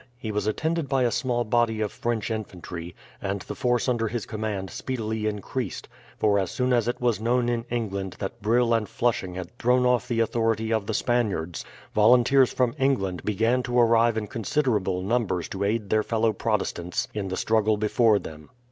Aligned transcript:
He 0.17 0.31
was 0.31 0.47
attended 0.47 0.89
by 0.89 1.03
a 1.03 1.11
small 1.11 1.43
body 1.43 1.79
of 1.79 1.91
French 1.91 2.31
infantry, 2.31 2.95
and 3.21 3.41
the 3.43 3.53
force 3.53 3.87
under 3.87 4.07
his 4.07 4.25
command 4.25 4.71
speedily 4.71 5.27
increased; 5.27 5.87
for 6.17 6.39
as 6.39 6.49
soon 6.49 6.73
as 6.73 6.87
it 6.87 6.99
was 6.99 7.19
known 7.21 7.47
in 7.49 7.65
England 7.69 8.15
that 8.17 8.41
Brill 8.41 8.73
and 8.73 8.89
Flushing 8.89 9.35
had 9.35 9.55
thrown 9.59 9.85
off 9.85 10.07
the 10.07 10.19
authority 10.19 10.73
of 10.73 10.87
the 10.87 10.95
Spaniards, 10.95 11.63
volunteers 11.93 12.51
from 12.51 12.73
England 12.79 13.21
began 13.23 13.61
to 13.61 13.79
arrive 13.79 14.17
in 14.17 14.25
considerable 14.25 15.03
numbers 15.03 15.47
to 15.49 15.63
aid 15.63 15.91
their 15.91 16.01
fellow 16.01 16.33
Protestants 16.33 17.07
in 17.13 17.27
the 17.27 17.37
struggle 17.37 17.77
before 17.77 18.17
them. 18.17 18.49